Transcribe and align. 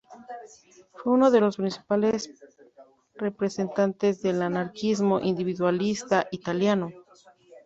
Fue 0.95 1.13
uno 1.13 1.29
de 1.29 1.39
los 1.41 1.57
principales 1.57 2.31
representantes 3.13 4.23
del 4.23 4.41
anarquismo 4.41 5.19
individualista 5.19 6.27
italiano. 6.31 6.91